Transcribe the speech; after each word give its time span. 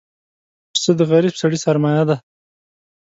پسه 0.71 0.91
د 0.99 1.01
غریب 1.11 1.33
سړي 1.41 1.57
سرمایه 1.65 2.03
ده. 2.09 2.17